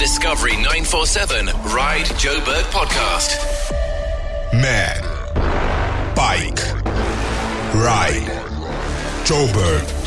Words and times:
Discovery 0.00 0.52
947 0.52 1.46
Ride 1.74 2.06
Joburg 2.16 2.62
podcast. 2.72 3.36
Man, 4.54 5.02
bike, 6.16 6.58
ride, 7.74 8.26
Joburg. 9.26 9.99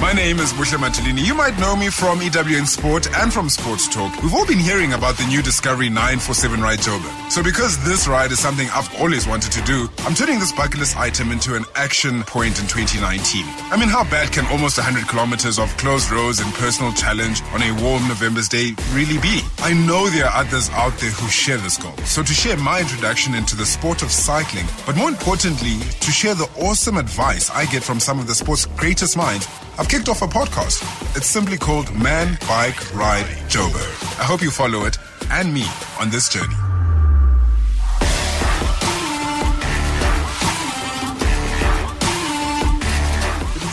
My 0.00 0.14
name 0.14 0.38
is 0.38 0.50
Buhle 0.54 0.78
Madulini. 0.78 1.26
You 1.26 1.34
might 1.34 1.58
know 1.58 1.76
me 1.76 1.90
from 1.90 2.20
EWN 2.20 2.66
Sport 2.66 3.06
and 3.18 3.30
from 3.30 3.50
Sports 3.50 3.86
Talk. 3.86 4.10
We've 4.22 4.32
all 4.32 4.46
been 4.46 4.58
hearing 4.58 4.94
about 4.94 5.18
the 5.18 5.26
new 5.26 5.42
Discovery 5.42 5.90
947 5.90 6.58
Ride 6.58 6.78
Joburg. 6.78 7.30
So 7.30 7.42
because 7.42 7.76
this 7.84 8.08
ride 8.08 8.32
is 8.32 8.40
something 8.40 8.66
I've 8.72 8.88
always 8.98 9.26
wanted 9.28 9.52
to 9.52 9.62
do, 9.62 9.90
I'm 9.98 10.14
turning 10.14 10.38
this 10.38 10.52
bucket 10.52 10.80
list 10.80 10.96
item 10.96 11.30
into 11.30 11.54
an 11.54 11.64
action 11.74 12.22
point 12.22 12.58
in 12.58 12.66
2019. 12.66 13.44
I 13.70 13.76
mean, 13.76 13.90
how 13.90 14.04
bad 14.04 14.32
can 14.32 14.46
almost 14.46 14.78
100 14.78 15.06
kilometers 15.06 15.58
of 15.58 15.68
closed 15.76 16.10
roads 16.10 16.40
and 16.40 16.50
personal 16.54 16.94
challenge 16.94 17.42
on 17.52 17.60
a 17.60 17.70
warm 17.84 18.08
November's 18.08 18.48
day 18.48 18.72
really 18.92 19.18
be? 19.18 19.42
I 19.58 19.74
know 19.74 20.08
there 20.08 20.24
are 20.24 20.40
others 20.40 20.70
out 20.70 20.96
there 20.96 21.10
who 21.10 21.28
share 21.28 21.58
this 21.58 21.76
goal. 21.76 21.96
So 22.08 22.22
to 22.22 22.32
share 22.32 22.56
my 22.56 22.80
introduction 22.80 23.34
into 23.34 23.54
the 23.54 23.66
sport 23.66 24.00
of 24.02 24.10
cycling, 24.10 24.64
but 24.86 24.96
more 24.96 25.10
importantly, 25.10 25.76
to 25.78 26.10
share 26.10 26.34
the 26.34 26.48
awesome 26.58 26.96
advice 26.96 27.50
I 27.50 27.66
get 27.66 27.84
from 27.84 28.00
some 28.00 28.18
of 28.18 28.26
the 28.26 28.34
sport's 28.34 28.64
greatest 28.64 29.14
minds, 29.14 29.46
I've 29.80 29.88
kicked 29.88 30.10
off 30.10 30.20
a 30.20 30.26
podcast. 30.26 30.82
It's 31.16 31.26
simply 31.26 31.56
called 31.56 31.90
Man, 31.94 32.36
Bike, 32.46 32.94
Ride, 32.94 33.24
Joburg. 33.48 34.20
I 34.20 34.24
hope 34.24 34.42
you 34.42 34.50
follow 34.50 34.84
it 34.84 34.98
and 35.30 35.54
me 35.54 35.64
on 35.98 36.10
this 36.10 36.28
journey. 36.28 36.69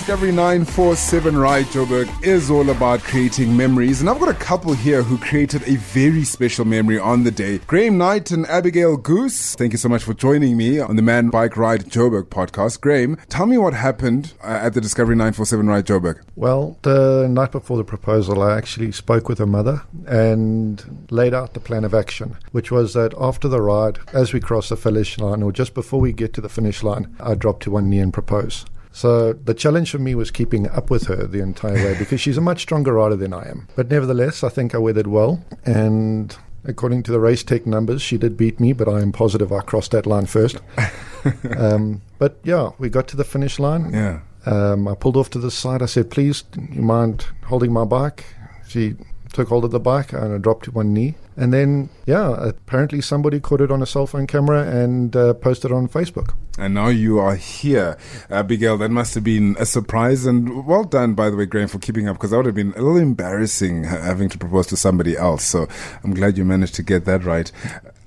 Discovery 0.08 0.32
947 0.32 1.36
Ride 1.36 1.66
Joburg 1.66 2.24
is 2.24 2.50
all 2.50 2.70
about 2.70 3.02
creating 3.02 3.58
memories. 3.58 4.00
And 4.00 4.10
I've 4.10 4.22
got 4.22 4.30
a 4.30 4.34
couple 4.36 4.72
here 4.72 5.04
who 5.04 5.18
created 5.18 5.64
a 5.68 5.76
very 5.76 6.24
special 6.24 6.64
memory 6.64 6.98
on 6.98 7.26
the 7.26 7.30
day. 7.30 7.58
Graham 7.68 7.98
Knight 7.98 8.32
and 8.32 8.46
Abigail 8.46 8.96
Goose, 8.96 9.54
thank 9.56 9.74
you 9.74 9.78
so 9.78 9.90
much 9.90 10.04
for 10.04 10.14
joining 10.14 10.56
me 10.56 10.80
on 10.80 10.96
the 10.96 11.02
Man 11.02 11.30
Bike 11.30 11.58
Ride 11.58 11.88
Joburg 11.88 12.28
podcast. 12.30 12.80
Graham, 12.80 13.18
tell 13.28 13.48
me 13.48 13.58
what 13.58 13.74
happened 13.74 14.32
uh, 14.42 14.48
at 14.48 14.76
the 14.76 14.80
Discovery 14.80 15.18
947 15.18 15.68
Ride 15.68 15.86
Joburg. 15.86 16.22
Well, 16.38 16.78
the 16.84 17.28
night 17.30 17.52
before 17.52 17.76
the 17.76 17.84
proposal, 17.84 18.42
I 18.42 18.56
actually 18.56 18.94
spoke 18.94 19.28
with 19.28 19.40
her 19.40 19.46
mother 19.46 19.82
and 20.08 21.10
laid 21.12 21.34
out 21.34 21.54
the 21.54 21.60
plan 21.60 21.84
of 21.84 21.94
action, 21.94 22.38
which 22.54 22.72
was 22.72 22.94
that 22.94 23.14
after 23.20 23.50
the 23.50 23.62
ride, 23.62 24.00
as 24.14 24.32
we 24.32 24.40
cross 24.40 24.70
the 24.70 24.78
finish 24.78 25.18
line, 25.18 25.44
or 25.44 25.52
just 25.52 25.74
before 25.74 26.00
we 26.00 26.14
get 26.14 26.32
to 26.36 26.40
the 26.40 26.48
finish 26.48 26.82
line, 26.82 27.14
I 27.20 27.36
drop 27.36 27.60
to 27.62 27.72
one 27.72 27.90
knee 27.90 28.00
and 28.00 28.14
propose. 28.14 28.64
So 28.98 29.34
the 29.34 29.54
challenge 29.54 29.92
for 29.92 30.00
me 30.00 30.16
was 30.16 30.32
keeping 30.32 30.68
up 30.70 30.90
with 30.90 31.06
her 31.06 31.28
the 31.28 31.40
entire 31.40 31.76
way 31.76 31.96
because 32.00 32.20
she's 32.20 32.36
a 32.36 32.42
much 32.42 32.62
stronger 32.62 32.94
rider 32.94 33.16
than 33.16 33.32
I 33.32 33.48
am. 33.48 33.68
But 33.76 33.92
nevertheless, 33.92 34.44
I 34.44 34.50
think 34.50 34.74
I 34.74 34.80
weathered 34.80 35.06
well. 35.06 35.46
And 35.66 36.36
according 36.66 37.04
to 37.04 37.12
the 37.12 37.20
race 37.20 37.44
tech 37.44 37.68
numbers, 37.68 38.02
she 38.02 38.18
did 38.18 38.36
beat 38.36 38.60
me, 38.60 38.74
but 38.74 38.90
I 38.90 39.02
am 39.02 39.12
positive 39.12 39.54
I 39.54 39.60
crossed 39.60 39.92
that 39.92 40.08
line 40.08 40.26
first. 40.26 40.58
um, 41.60 42.02
but 42.18 42.40
yeah, 42.44 42.72
we 42.80 42.90
got 42.90 43.08
to 43.10 43.16
the 43.16 43.24
finish 43.24 43.60
line. 43.60 43.94
Yeah. 43.94 44.22
Um, 44.48 44.88
I 44.88 44.96
pulled 44.96 45.16
off 45.16 45.30
to 45.30 45.40
the 45.40 45.52
side. 45.52 45.84
I 45.84 45.86
said, 45.86 46.10
please, 46.10 46.44
you 46.72 46.82
mind 46.82 47.28
holding 47.46 47.72
my 47.72 47.86
bike? 47.86 48.26
She 48.68 48.96
took 49.38 49.50
hold 49.50 49.64
of 49.64 49.70
the 49.70 49.80
bike 49.80 50.14
and 50.14 50.34
I 50.34 50.38
dropped 50.40 50.66
to 50.66 50.72
one 50.72 50.96
knee. 50.96 51.14
And 51.38 51.54
then, 51.54 51.90
yeah, 52.08 52.36
apparently 52.48 53.02
somebody 53.02 53.40
caught 53.40 53.62
it 53.62 53.72
on 53.72 53.84
a 53.84 53.86
cell 53.86 54.08
phone 54.08 54.26
camera 54.26 54.68
and 54.68 55.16
uh, 55.16 55.36
posted 55.36 55.70
it 55.70 55.76
on 55.76 55.88
Facebook. 55.88 56.34
And 56.58 56.74
now 56.74 56.88
you 56.88 57.20
are 57.20 57.36
here. 57.36 58.00
Abigail, 58.32 58.80
that 58.80 58.90
must 58.90 59.14
have 59.14 59.24
been 59.24 59.56
a 59.60 59.66
surprise. 59.68 60.26
And 60.26 60.66
well 60.66 60.84
done, 60.84 61.14
by 61.14 61.30
the 61.30 61.38
way, 61.38 61.46
Graham, 61.46 61.68
for 61.68 61.78
keeping 61.78 62.08
up, 62.08 62.16
because 62.16 62.32
that 62.32 62.38
would 62.38 62.48
have 62.48 62.56
been 62.56 62.74
a 62.76 62.82
little 62.82 62.98
embarrassing 62.98 63.84
having 63.84 64.28
to 64.30 64.40
propose 64.40 64.66
to 64.68 64.76
somebody 64.76 65.16
else. 65.16 65.44
So 65.44 65.68
I'm 66.04 66.16
glad 66.16 66.36
you 66.36 66.44
managed 66.44 66.74
to 66.76 66.84
get 66.84 67.06
that 67.06 67.24
right. 67.24 67.52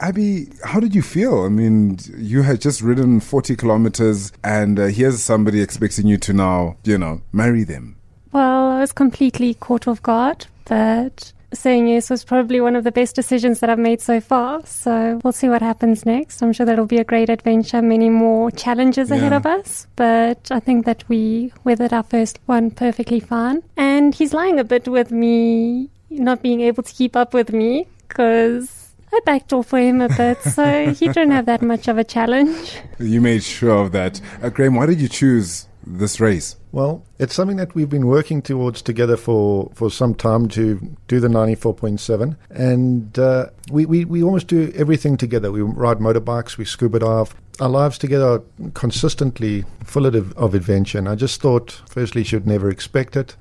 Abby, 0.01 0.49
how 0.65 0.81
did 0.81 0.97
you 0.97 1.03
feel? 1.03 1.45
I 1.45 1.49
mean, 1.49 2.01
you 2.17 2.43
had 2.43 2.61
just 2.61 2.81
ridden 2.81 3.21
40 3.21 3.55
kilometers, 3.55 4.33
and 4.43 4.81
uh, 4.81 4.87
here's 4.87 5.23
somebody 5.23 5.63
expecting 5.63 6.09
you 6.09 6.17
to 6.19 6.33
now, 6.33 6.77
you 6.83 6.99
know, 6.99 7.23
marry 7.33 7.63
them. 7.63 7.95
Well, 8.33 8.73
I 8.73 8.81
was 8.81 8.91
completely 8.93 9.55
caught 9.55 9.87
off 9.87 10.03
guard, 10.03 10.47
but 10.71 11.33
saying 11.53 11.89
yes 11.89 12.09
was 12.11 12.23
probably 12.23 12.61
one 12.61 12.77
of 12.77 12.85
the 12.85 12.93
best 12.93 13.17
decisions 13.17 13.59
that 13.59 13.69
I've 13.69 13.79
made 13.79 14.01
so 14.01 14.21
far. 14.21 14.65
So 14.65 15.21
we'll 15.25 15.33
see 15.33 15.49
what 15.49 15.63
happens 15.63 16.07
next. 16.07 16.41
I'm 16.43 16.53
sure 16.53 16.65
that'll 16.65 16.87
be 16.87 16.99
a 16.99 17.05
great 17.05 17.29
adventure, 17.29 17.83
many 17.83 18.09
more 18.09 18.53
challenges 18.53 19.11
ahead 19.11 19.33
of 19.33 19.47
us. 19.47 19.89
But 19.97 20.49
I 20.53 20.61
think 20.61 20.87
that 20.87 21.03
we 21.09 21.53
weathered 21.65 21.93
our 21.93 22.05
first 22.05 22.39
one 22.47 22.71
perfectly 22.71 23.19
fine. 23.19 23.65
And 23.77 24.15
he's 24.15 24.33
lying 24.33 24.61
a 24.61 24.65
bit 24.65 24.87
with 24.87 25.11
me 25.11 25.91
not 26.09 26.41
being 26.41 26.61
able 26.61 26.85
to 26.85 26.93
keep 26.93 27.17
up 27.17 27.35
with 27.35 27.53
me 27.53 27.89
because 28.07 28.95
I 29.13 29.19
backed 29.27 29.53
off 29.53 29.67
for 29.67 29.81
him 29.81 30.01
a 30.01 30.09
bit. 30.09 30.41
So 30.43 30.95
he 30.95 31.09
didn't 31.09 31.33
have 31.33 31.47
that 31.47 31.63
much 31.63 31.89
of 31.89 31.99
a 31.99 32.05
challenge. 32.05 32.79
You 33.01 33.21
made 33.21 33.43
sure 33.43 33.83
of 33.83 33.93
that. 33.93 34.21
Uh, 34.41 34.51
Graham, 34.51 34.75
why 34.77 34.87
did 34.87 35.01
you 35.01 35.09
choose 35.09 35.67
this 35.87 36.21
race? 36.21 36.57
Well, 36.73 37.05
it's 37.19 37.35
something 37.35 37.57
that 37.57 37.75
we've 37.75 37.89
been 37.91 38.07
working 38.07 38.43
towards 38.43 38.83
together 38.83 39.17
for, 39.17 39.71
for 39.75 39.91
some 39.91 40.15
time 40.15 40.49
to 40.51 40.97
do 41.09 41.21
the 41.21 41.29
94.7. 41.29 42.37
And 42.51 43.19
uh, 43.19 43.47
we, 43.71 43.87
we, 43.87 44.05
we 44.05 44.23
almost 44.23 44.47
do 44.47 44.73
everything 44.75 45.17
together. 45.17 45.51
We 45.51 45.63
ride 45.63 45.99
motorbikes, 45.99 46.57
we 46.57 46.65
scuba 46.65 47.01
dive. 47.01 47.35
Our 47.61 47.69
lives 47.69 47.99
together 47.99 48.27
are 48.27 48.43
consistently 48.75 49.65
full 49.85 50.07
of, 50.07 50.33
of 50.37 50.55
adventure. 50.55 50.99
And 50.99 51.09
I 51.09 51.15
just 51.15 51.41
thought, 51.41 51.83
firstly, 51.89 52.25
she'd 52.25 52.47
never 52.47 52.71
expect 52.71 53.17
it. 53.17 53.37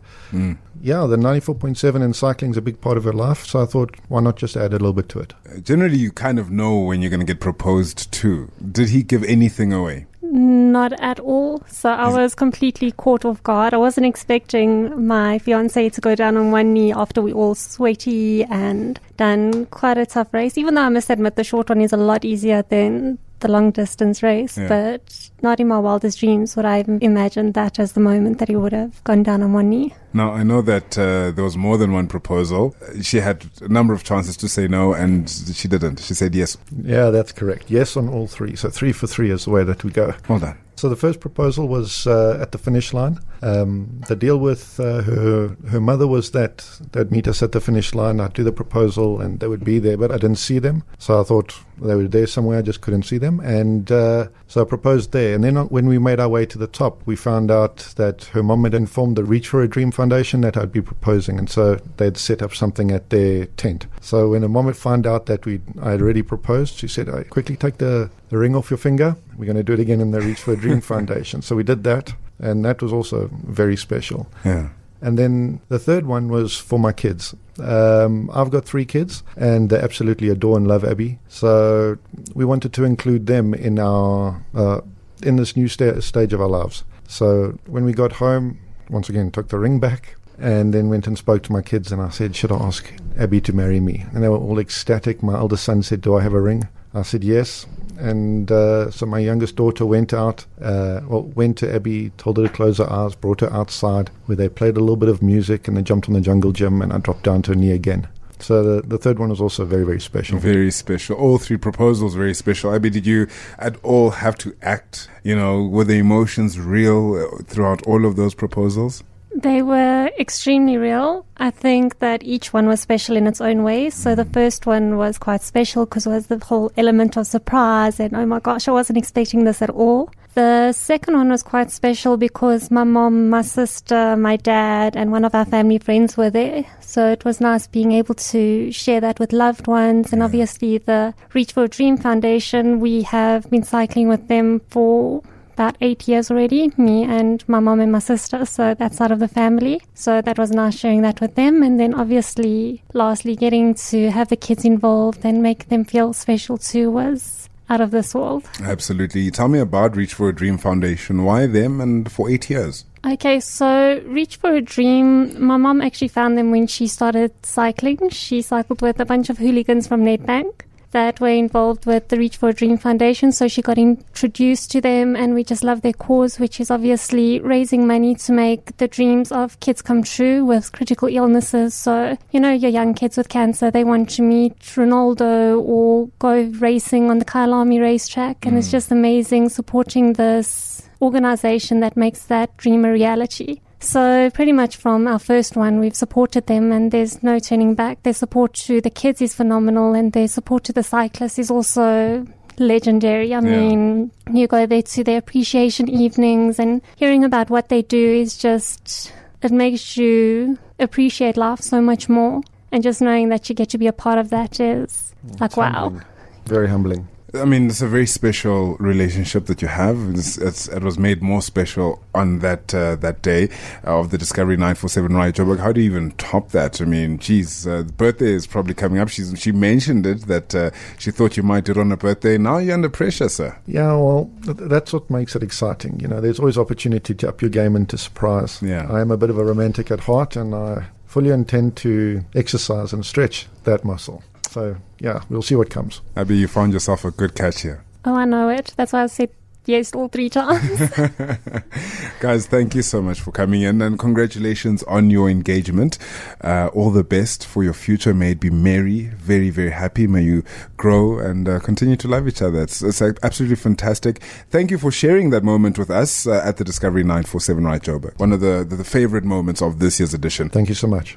Yeah, 0.81 1.07
the 1.07 1.17
94.7 1.17 2.01
and 2.01 2.15
cycling 2.15 2.51
is 2.51 2.57
a 2.57 2.61
big 2.61 2.79
part 2.81 2.97
of 2.97 3.03
her 3.03 3.13
life. 3.13 3.45
So 3.45 3.61
I 3.61 3.65
thought, 3.65 3.95
why 4.07 4.21
not 4.21 4.37
just 4.37 4.55
add 4.55 4.71
a 4.71 4.77
little 4.77 4.93
bit 4.93 5.09
to 5.09 5.19
it? 5.19 5.33
Uh, 5.49 5.59
Generally, 5.59 5.97
you 5.97 6.11
kind 6.11 6.39
of 6.39 6.51
know 6.51 6.77
when 6.79 7.01
you're 7.01 7.09
going 7.09 7.19
to 7.19 7.25
get 7.25 7.39
proposed 7.39 8.11
to. 8.13 8.51
Did 8.71 8.89
he 8.89 9.03
give 9.03 9.23
anything 9.23 9.73
away? 9.73 10.05
Not 10.31 10.93
at 10.99 11.19
all. 11.19 11.63
So 11.67 11.89
I 11.89 12.07
was 12.07 12.35
completely 12.35 12.91
caught 12.91 13.25
off 13.25 13.41
guard. 13.41 13.73
I 13.73 13.77
wasn't 13.77 14.05
expecting 14.05 15.07
my 15.07 15.39
fiance 15.39 15.89
to 15.89 16.01
go 16.01 16.13
down 16.13 16.37
on 16.37 16.51
one 16.51 16.71
knee 16.71 16.93
after 16.93 17.19
we 17.19 17.33
all 17.33 17.55
sweaty 17.55 18.43
and 18.43 18.99
done 19.17 19.65
quite 19.67 19.97
a 19.97 20.05
tough 20.05 20.31
race. 20.31 20.55
Even 20.55 20.75
though 20.75 20.83
I 20.83 20.89
must 20.89 21.09
admit 21.09 21.35
the 21.35 21.43
short 21.43 21.69
one 21.69 21.81
is 21.81 21.93
a 21.93 21.97
lot 21.97 22.25
easier 22.25 22.61
than 22.61 23.17
the 23.39 23.47
long 23.51 23.71
distance 23.71 24.21
race, 24.23 24.57
Yeah. 24.57 24.67
but 24.67 25.29
not 25.41 25.59
in 25.59 25.67
my 25.67 25.79
wildest 25.79 26.19
dreams 26.19 26.55
would 26.55 26.65
I 26.65 26.77
have 26.77 26.89
imagined 27.01 27.53
that 27.53 27.79
as 27.79 27.93
the 27.93 27.99
moment 27.99 28.39
that 28.39 28.47
he 28.49 28.55
would 28.55 28.73
have 28.73 29.03
gone 29.03 29.23
down 29.23 29.41
on 29.43 29.53
one 29.53 29.69
knee. 29.69 29.93
Now, 30.13 30.31
I 30.31 30.43
know 30.43 30.61
that 30.63 30.97
uh, 30.97 31.31
there 31.31 31.43
was 31.43 31.55
more 31.55 31.77
than 31.77 31.91
one 31.93 32.07
proposal. 32.07 32.75
Uh, 32.81 33.01
She 33.01 33.19
had 33.19 33.45
a 33.61 33.67
number 33.67 33.93
of 33.93 34.03
chances 34.03 34.35
to 34.37 34.47
say 34.47 34.67
no, 34.67 34.93
and 34.93 35.29
she 35.29 35.67
didn't. 35.67 35.99
She 35.99 36.13
said 36.13 36.35
yes. 36.35 36.57
Yeah, 36.83 37.09
that's 37.11 37.31
correct. 37.31 37.69
Yes 37.69 37.95
on 37.95 38.09
all 38.09 38.27
three. 38.27 38.55
So 38.55 38.69
three 38.69 38.91
for 38.91 39.07
three 39.07 39.29
is 39.31 39.43
the 39.45 39.51
way 39.51 39.63
that 39.63 39.83
we 39.83 39.91
go. 39.91 40.13
Well 40.27 40.39
done. 40.39 40.57
So 40.75 40.87
the 40.87 40.95
first 40.95 41.19
proposal 41.19 41.67
was 41.67 42.07
uh, 42.07 42.37
at 42.41 42.51
the 42.53 42.57
finish 42.57 42.93
line. 42.93 43.19
Um, 43.41 44.01
the 44.07 44.15
deal 44.15 44.37
with 44.39 44.79
uh, 44.79 45.01
her 45.03 45.55
her 45.69 45.81
mother 45.81 46.07
was 46.07 46.31
that 46.31 46.65
they'd 46.93 47.11
meet 47.11 47.27
us 47.27 47.43
at 47.43 47.51
the 47.51 47.59
finish 47.59 47.93
line. 47.93 48.19
I'd 48.21 48.33
do 48.33 48.43
the 48.45 48.53
proposal, 48.53 49.19
and 49.21 49.39
they 49.41 49.47
would 49.47 49.65
be 49.65 49.79
there, 49.79 49.97
but 49.97 50.09
I 50.11 50.17
didn't 50.17 50.37
see 50.39 50.57
them. 50.59 50.83
So 50.97 51.19
I 51.19 51.23
thought 51.23 51.53
they 51.81 51.95
were 51.95 52.07
there 52.07 52.27
somewhere. 52.27 52.59
I 52.59 52.61
just 52.61 52.81
couldn't 52.81 53.03
see 53.03 53.17
them, 53.17 53.39
and 53.39 53.91
uh, 53.91 54.27
so 54.47 54.61
I 54.61 54.65
proposed 54.65 55.11
there. 55.11 55.35
And 55.35 55.43
then 55.43 55.55
when 55.67 55.87
we 55.87 55.97
made 55.97 56.19
our 56.19 56.29
way 56.29 56.45
to 56.45 56.57
the 56.57 56.67
top, 56.67 57.01
we 57.05 57.15
found 57.15 57.51
out 57.51 57.77
that 57.95 58.25
her 58.25 58.43
mom 58.43 58.63
had 58.63 58.73
informed 58.73 59.15
the 59.15 59.23
Reach 59.23 59.47
for 59.47 59.61
a 59.61 59.67
Dream 59.67 59.91
Foundation 59.91 60.41
that 60.41 60.57
I'd 60.57 60.71
be 60.71 60.81
proposing, 60.81 61.37
and 61.37 61.49
so 61.49 61.75
they'd 61.97 62.17
set 62.17 62.41
up 62.41 62.53
something 62.53 62.91
at 62.91 63.09
their 63.09 63.45
tent. 63.45 63.87
So 64.01 64.29
when 64.29 64.41
her 64.41 64.49
mom 64.49 64.67
had 64.67 64.77
found 64.77 65.07
out 65.07 65.25
that 65.27 65.45
we 65.45 65.61
I 65.81 65.91
had 65.91 66.01
already 66.01 66.21
proposed, 66.21 66.77
she 66.77 66.87
said, 66.87 67.09
"I 67.09 67.23
quickly 67.23 67.55
take 67.55 67.77
the 67.77 68.09
the 68.29 68.37
ring 68.37 68.55
off 68.55 68.69
your 68.69 68.77
finger. 68.77 69.15
We're 69.37 69.45
going 69.45 69.57
to 69.57 69.63
do 69.63 69.73
it 69.73 69.79
again 69.79 70.01
in 70.01 70.11
the 70.11 70.21
Reach 70.21 70.39
for 70.39 70.53
a 70.53 70.57
Dream 70.57 70.81
Foundation." 70.93 71.41
So 71.41 71.55
we 71.55 71.63
did 71.63 71.83
that, 71.83 72.13
and 72.39 72.63
that 72.65 72.81
was 72.81 72.93
also 72.93 73.29
very 73.31 73.77
special. 73.77 74.27
Yeah. 74.43 74.69
And 75.01 75.17
then 75.17 75.61
the 75.69 75.79
third 75.79 76.05
one 76.05 76.27
was 76.27 76.57
for 76.57 76.77
my 76.79 76.91
kids. 76.91 77.35
Um, 77.59 78.29
I've 78.33 78.49
got 78.51 78.65
three 78.65 78.85
kids, 78.85 79.23
and 79.37 79.69
they 79.69 79.79
absolutely 79.79 80.29
adore 80.29 80.57
and 80.57 80.67
love 80.67 80.83
Abby. 80.83 81.19
So 81.27 81.97
we 82.33 82.45
wanted 82.45 82.73
to 82.73 82.83
include 82.83 83.27
them 83.27 83.53
in 83.53 83.79
our 83.79 84.43
uh, 84.53 84.81
in 85.21 85.35
this 85.35 85.55
new 85.55 85.67
sta- 85.67 86.01
stage 86.01 86.33
of 86.33 86.41
our 86.41 86.47
lives. 86.47 86.83
So 87.07 87.57
when 87.65 87.85
we 87.85 87.93
got 87.93 88.13
home, 88.13 88.59
once 88.89 89.09
again 89.09 89.31
took 89.31 89.49
the 89.49 89.59
ring 89.59 89.79
back, 89.79 90.15
and 90.37 90.73
then 90.73 90.89
went 90.89 91.07
and 91.07 91.17
spoke 91.17 91.43
to 91.43 91.51
my 91.51 91.61
kids, 91.61 91.91
and 91.91 92.01
I 92.01 92.09
said, 92.09 92.35
"Should 92.35 92.51
I 92.51 92.57
ask 92.57 92.91
Abby 93.17 93.41
to 93.41 93.53
marry 93.53 93.79
me?" 93.79 94.05
And 94.13 94.23
they 94.23 94.29
were 94.29 94.37
all 94.37 94.59
ecstatic. 94.59 95.23
My 95.23 95.35
eldest 95.35 95.63
son 95.63 95.83
said, 95.83 96.01
"Do 96.01 96.15
I 96.15 96.21
have 96.21 96.33
a 96.33 96.41
ring?" 96.41 96.67
I 96.93 97.03
said 97.03 97.23
yes, 97.23 97.67
and 97.99 98.51
uh, 98.51 98.89
so 98.91 99.05
my 99.05 99.19
youngest 99.19 99.55
daughter 99.55 99.85
went 99.85 100.13
out, 100.13 100.45
uh, 100.61 101.01
well, 101.07 101.23
went 101.23 101.57
to 101.59 101.73
Abby, 101.73 102.11
told 102.17 102.37
her 102.37 102.43
to 102.43 102.49
close 102.49 102.77
her 102.77 102.91
eyes, 102.91 103.15
brought 103.15 103.41
her 103.41 103.51
outside, 103.53 104.09
where 104.25 104.35
they 104.35 104.49
played 104.49 104.77
a 104.77 104.79
little 104.79 104.95
bit 104.95 105.09
of 105.09 105.21
music, 105.21 105.67
and 105.67 105.75
they 105.75 105.81
jumped 105.81 106.07
on 106.07 106.13
the 106.13 106.21
jungle 106.21 106.51
gym, 106.51 106.81
and 106.81 106.93
I 106.93 106.97
dropped 106.97 107.23
down 107.23 107.41
to 107.43 107.51
her 107.51 107.55
knee 107.55 107.71
again. 107.71 108.07
So 108.39 108.63
the, 108.63 108.87
the 108.87 108.97
third 108.97 109.19
one 109.19 109.29
was 109.29 109.41
also 109.41 109.65
very, 109.65 109.85
very 109.85 109.99
special. 109.99 110.39
Very 110.39 110.71
special. 110.71 111.17
All 111.17 111.37
three 111.37 111.57
proposals 111.57 112.15
very 112.15 112.33
special. 112.33 112.73
Abby, 112.73 112.89
did 112.89 113.05
you 113.05 113.27
at 113.57 113.75
all 113.83 114.11
have 114.11 114.37
to 114.37 114.55
act? 114.61 115.09
You 115.23 115.35
know, 115.35 115.63
were 115.63 115.83
the 115.83 115.97
emotions 115.97 116.57
real 116.59 117.37
throughout 117.39 117.85
all 117.85 118.05
of 118.05 118.15
those 118.15 118.33
proposals? 118.33 119.03
They 119.35 119.61
were 119.61 120.09
extremely 120.19 120.77
real. 120.77 121.25
I 121.37 121.51
think 121.51 121.99
that 121.99 122.23
each 122.23 122.51
one 122.51 122.67
was 122.67 122.81
special 122.81 123.15
in 123.15 123.27
its 123.27 123.39
own 123.39 123.63
way. 123.63 123.89
So 123.89 124.15
the 124.15 124.25
first 124.25 124.65
one 124.65 124.97
was 124.97 125.17
quite 125.17 125.41
special 125.41 125.85
because 125.85 126.07
it 126.07 126.09
was 126.09 126.27
the 126.27 126.43
whole 126.43 126.71
element 126.75 127.15
of 127.15 127.27
surprise 127.27 127.99
and 127.99 128.15
oh 128.15 128.25
my 128.25 128.39
gosh, 128.39 128.67
I 128.67 128.71
wasn't 128.71 128.97
expecting 128.97 129.43
this 129.45 129.61
at 129.61 129.69
all. 129.69 130.09
The 130.35 130.71
second 130.73 131.15
one 131.15 131.29
was 131.29 131.43
quite 131.43 131.71
special 131.71 132.15
because 132.15 132.69
my 132.69 132.83
mom, 132.83 133.29
my 133.29 133.41
sister, 133.41 134.15
my 134.15 134.37
dad, 134.37 134.95
and 134.95 135.11
one 135.11 135.25
of 135.25 135.33
our 135.33 135.45
family 135.45 135.79
friends 135.79 136.17
were 136.17 136.29
there. 136.29 136.65
So 136.79 137.11
it 137.11 137.25
was 137.25 137.41
nice 137.41 137.65
being 137.67 137.91
able 137.93 138.15
to 138.15 138.71
share 138.71 139.01
that 139.01 139.19
with 139.19 139.33
loved 139.33 139.67
ones. 139.67 140.13
And 140.13 140.21
obviously, 140.21 140.77
the 140.77 141.13
Reach 141.33 141.53
for 141.53 141.63
a 141.63 141.67
Dream 141.67 141.97
Foundation, 141.97 142.79
we 142.79 143.01
have 143.03 143.49
been 143.49 143.63
cycling 143.63 144.07
with 144.07 144.27
them 144.27 144.61
for 144.69 145.23
about 145.59 145.75
eight 145.81 146.07
years 146.07 146.31
already, 146.31 146.71
me 146.77 147.03
and 147.03 147.43
my 147.49 147.59
mom 147.59 147.81
and 147.81 147.91
my 147.91 147.99
sister. 147.99 148.45
So 148.45 148.73
that's 148.73 148.95
side 148.95 149.11
of 149.11 149.19
the 149.19 149.27
family. 149.27 149.81
So 149.93 150.21
that 150.21 150.37
was 150.37 150.51
nice 150.51 150.77
sharing 150.77 151.01
that 151.01 151.19
with 151.19 151.35
them. 151.35 151.61
And 151.63 151.77
then 151.77 151.93
obviously, 151.93 152.81
lastly, 152.93 153.35
getting 153.35 153.75
to 153.91 154.09
have 154.09 154.29
the 154.29 154.37
kids 154.37 154.63
involved 154.63 155.25
and 155.25 155.43
make 155.43 155.67
them 155.67 155.83
feel 155.83 156.13
special 156.13 156.57
too 156.57 156.89
was 156.89 157.49
out 157.69 157.81
of 157.81 157.91
this 157.91 158.15
world. 158.15 158.49
Absolutely. 158.61 159.29
Tell 159.31 159.49
me 159.49 159.59
about 159.59 159.97
Reach 159.97 160.13
for 160.13 160.29
a 160.29 160.33
Dream 160.33 160.57
Foundation. 160.57 161.25
Why 161.25 161.45
them 161.45 161.81
and 161.81 162.09
for 162.09 162.29
eight 162.29 162.49
years? 162.49 162.85
Okay, 163.05 163.39
so 163.41 164.01
Reach 164.05 164.37
for 164.37 164.55
a 164.55 164.61
Dream, 164.61 165.45
my 165.45 165.57
mom 165.57 165.81
actually 165.81 166.07
found 166.07 166.37
them 166.37 166.51
when 166.51 166.67
she 166.67 166.87
started 166.87 167.31
cycling. 167.45 168.09
She 168.09 168.41
cycled 168.41 168.81
with 168.81 168.99
a 168.99 169.05
bunch 169.05 169.29
of 169.29 169.37
hooligans 169.37 169.87
from 169.87 170.03
Nedbank 170.03 170.63
that 170.91 171.19
were 171.19 171.29
involved 171.29 171.85
with 171.85 172.07
the 172.07 172.17
Reach 172.17 172.37
for 172.37 172.49
a 172.49 172.53
Dream 172.53 172.77
Foundation. 172.77 173.31
So 173.31 173.47
she 173.47 173.61
got 173.61 173.77
introduced 173.77 174.71
to 174.71 174.81
them 174.81 175.15
and 175.15 175.33
we 175.33 175.43
just 175.43 175.63
love 175.63 175.81
their 175.81 175.93
cause, 175.93 176.39
which 176.39 176.59
is 176.59 176.71
obviously 176.71 177.39
raising 177.39 177.85
money 177.85 178.15
to 178.15 178.31
make 178.31 178.77
the 178.77 178.87
dreams 178.87 179.31
of 179.31 179.59
kids 179.59 179.81
come 179.81 180.03
true 180.03 180.45
with 180.45 180.71
critical 180.71 181.07
illnesses. 181.07 181.73
So, 181.73 182.17
you 182.31 182.39
know, 182.39 182.51
your 182.51 182.71
young 182.71 182.93
kids 182.93 183.17
with 183.17 183.29
cancer, 183.29 183.71
they 183.71 183.83
want 183.83 184.09
to 184.11 184.21
meet 184.21 184.59
Ronaldo 184.59 185.61
or 185.61 186.07
go 186.19 186.43
racing 186.59 187.09
on 187.09 187.19
the 187.19 187.25
Kyalami 187.25 187.79
racetrack. 187.79 188.45
And 188.45 188.57
it's 188.57 188.69
mm. 188.69 188.71
just 188.71 188.91
amazing 188.91 189.49
supporting 189.49 190.13
this 190.13 190.89
organization 191.01 191.79
that 191.79 191.95
makes 191.95 192.23
that 192.25 192.55
dream 192.57 192.85
a 192.85 192.91
reality. 192.91 193.61
So 193.79 194.29
pretty 194.31 194.51
much 194.51 194.75
from 194.77 195.07
our 195.07 195.19
first 195.19 195.55
one, 195.55 195.79
we've 195.79 195.95
supported 195.95 196.47
them 196.47 196.71
and 196.71 196.91
there's 196.91 197.23
no 197.23 197.39
turning 197.39 197.75
back. 197.75 198.03
Their 198.03 198.13
support 198.13 198.53
to 198.65 198.81
the 198.81 198.89
kids 198.89 199.21
is 199.21 199.33
phenomenal 199.33 199.93
and 199.93 200.11
their 200.11 200.27
support 200.27 200.65
to 200.65 200.73
the 200.73 200.83
cyclists 200.83 201.39
is 201.39 201.49
also 201.49 202.25
legendary. 202.57 203.33
I 203.33 203.39
mean, 203.39 204.11
you 204.31 204.47
go 204.47 204.65
there 204.65 204.81
to 204.81 205.03
their 205.03 205.19
appreciation 205.19 205.89
evenings 205.89 206.59
and 206.59 206.81
hearing 206.97 207.23
about 207.23 207.49
what 207.49 207.69
they 207.69 207.81
do 207.81 208.13
is 208.13 208.37
just, 208.37 209.13
it 209.41 209.51
makes 209.51 209.95
you 209.95 210.57
appreciate 210.77 211.37
life 211.37 211.61
so 211.61 211.79
much 211.81 212.09
more. 212.09 212.41
And 212.71 212.83
just 212.83 213.01
knowing 213.01 213.29
that 213.29 213.49
you 213.49 213.55
get 213.55 213.69
to 213.69 213.77
be 213.77 213.87
a 213.87 213.93
part 213.93 214.19
of 214.19 214.29
that 214.29 214.59
is 214.59 215.15
like, 215.39 215.55
wow. 215.57 215.99
Very 216.45 216.67
humbling. 216.67 217.07
I 217.33 217.45
mean, 217.45 217.67
it's 217.67 217.81
a 217.81 217.87
very 217.87 218.07
special 218.07 218.75
relationship 218.77 219.45
that 219.45 219.61
you 219.61 219.67
have. 219.67 219.97
It's, 220.15 220.37
it's, 220.37 220.67
it 220.67 220.83
was 220.83 220.97
made 220.97 221.21
more 221.21 221.41
special 221.41 222.03
on 222.15 222.39
that 222.39 222.73
uh, 222.73 222.95
that 222.97 223.21
day 223.21 223.49
of 223.83 224.09
the 224.09 224.17
Discovery 224.17 224.57
947 224.57 225.15
Ride 225.15 225.35
Joburg. 225.35 225.59
How 225.59 225.71
do 225.71 225.81
you 225.81 225.91
even 225.91 226.11
top 226.11 226.49
that? 226.49 226.81
I 226.81 226.85
mean, 226.85 227.19
geez, 227.19 227.67
uh, 227.67 227.83
birthday 227.83 228.31
is 228.31 228.47
probably 228.47 228.73
coming 228.73 228.99
up. 228.99 229.09
She's, 229.09 229.39
she 229.39 229.51
mentioned 229.51 230.07
it 230.07 230.27
that 230.27 230.55
uh, 230.55 230.71
she 230.97 231.11
thought 231.11 231.37
you 231.37 231.43
might 231.43 231.65
do 231.65 231.73
it 231.73 231.77
on 231.77 231.91
her 231.91 231.97
birthday. 231.97 232.37
Now 232.37 232.57
you're 232.57 232.73
under 232.73 232.89
pressure, 232.89 233.29
sir. 233.29 233.57
Yeah, 233.67 233.93
well, 233.93 234.31
that's 234.41 234.91
what 234.93 235.09
makes 235.09 235.35
it 235.35 235.43
exciting. 235.43 235.99
You 235.99 236.07
know, 236.07 236.21
there's 236.21 236.39
always 236.39 236.57
opportunity 236.57 237.13
to 237.13 237.29
up 237.29 237.41
your 237.41 237.49
game 237.51 237.75
and 237.75 237.87
to 237.89 237.97
surprise. 237.97 238.61
Yeah. 238.61 238.87
I 238.89 239.01
am 239.01 239.11
a 239.11 239.17
bit 239.17 239.29
of 239.29 239.37
a 239.37 239.43
romantic 239.43 239.91
at 239.91 240.01
heart, 240.01 240.35
and 240.35 240.55
I 240.55 240.87
fully 241.05 241.29
intend 241.29 241.75
to 241.75 242.23
exercise 242.35 242.93
and 242.93 243.05
stretch 243.05 243.47
that 243.63 243.83
muscle. 243.83 244.23
So, 244.49 244.77
yeah, 244.99 245.21
we'll 245.29 245.43
see 245.43 245.55
what 245.55 245.69
comes. 245.69 246.01
Abby, 246.15 246.35
you 246.35 246.47
found 246.47 246.73
yourself 246.73 247.05
a 247.05 247.11
good 247.11 247.35
catch 247.35 247.61
here. 247.61 247.83
Oh, 248.03 248.15
I 248.15 248.25
know 248.25 248.49
it. 248.49 248.73
That's 248.77 248.93
why 248.93 249.03
I 249.03 249.05
said 249.05 249.29
yes 249.65 249.93
all 249.93 250.07
three 250.07 250.27
times. 250.27 250.79
Guys, 252.19 252.47
thank 252.47 252.73
you 252.73 252.81
so 252.81 252.99
much 252.99 253.21
for 253.21 253.31
coming 253.31 253.61
in 253.61 253.79
and 253.79 253.99
congratulations 253.99 254.81
on 254.83 255.11
your 255.11 255.29
engagement. 255.29 255.99
Uh, 256.41 256.71
all 256.73 256.89
the 256.89 257.03
best 257.03 257.45
for 257.45 257.63
your 257.63 257.73
future. 257.73 258.11
May 258.11 258.31
it 258.31 258.39
be 258.39 258.49
merry, 258.49 259.01
very, 259.01 259.51
very 259.51 259.69
happy. 259.69 260.07
May 260.07 260.23
you 260.23 260.43
grow 260.77 261.19
and 261.19 261.47
uh, 261.47 261.59
continue 261.59 261.95
to 261.97 262.07
love 262.07 262.27
each 262.27 262.41
other. 262.41 262.63
It's, 262.63 262.81
it's 262.81 263.03
absolutely 263.03 263.55
fantastic. 263.55 264.19
Thank 264.49 264.71
you 264.71 264.79
for 264.79 264.91
sharing 264.91 265.29
that 265.29 265.43
moment 265.43 265.77
with 265.77 265.91
us 265.91 266.25
uh, 266.25 266.41
at 266.43 266.57
the 266.57 266.63
Discovery 266.63 267.03
947 267.03 267.63
Ride 267.63 267.83
Joburg. 267.83 268.19
One 268.19 268.33
of 268.33 268.39
the, 268.39 268.65
the, 268.67 268.77
the 268.77 268.83
favorite 268.83 269.25
moments 269.25 269.61
of 269.61 269.77
this 269.77 269.99
year's 269.99 270.15
edition. 270.15 270.49
Thank 270.49 270.69
you 270.69 270.75
so 270.75 270.87
much. 270.87 271.15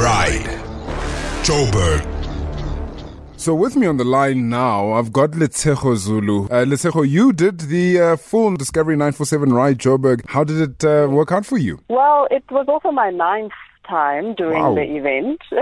Ride, 0.00 0.46
Joburg. 1.44 2.00
So 3.36 3.54
with 3.54 3.76
me 3.76 3.86
on 3.86 3.98
the 3.98 4.04
line 4.04 4.48
now, 4.48 4.92
I've 4.92 5.12
got 5.12 5.32
Lesego 5.32 5.94
Zulu. 5.94 6.46
Uh, 6.46 6.64
Letsecho, 6.64 7.06
you 7.06 7.34
did 7.34 7.60
the 7.60 8.00
uh, 8.00 8.16
full 8.16 8.56
Discovery 8.56 8.94
947 8.96 9.52
ride 9.52 9.76
Joburg. 9.76 10.26
How 10.26 10.42
did 10.42 10.58
it 10.58 10.84
uh, 10.84 11.06
work 11.10 11.32
out 11.32 11.44
for 11.44 11.58
you? 11.58 11.80
Well, 11.90 12.26
it 12.30 12.44
was 12.50 12.64
also 12.66 12.90
my 12.90 13.10
ninth 13.10 13.52
time 13.90 14.34
doing 14.34 14.62
Wow. 14.62 14.74
the 14.74 14.86
event. 14.96 15.40